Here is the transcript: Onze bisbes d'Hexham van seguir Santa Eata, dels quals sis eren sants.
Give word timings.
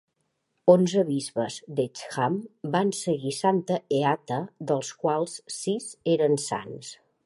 Onze 0.71 1.03
bisbes 1.09 1.57
d'Hexham 1.79 2.39
van 2.77 2.95
seguir 3.03 3.37
Santa 3.43 3.79
Eata, 4.01 4.43
dels 4.73 4.93
quals 5.05 5.41
sis 5.63 5.91
eren 6.17 6.41
sants. 6.51 6.97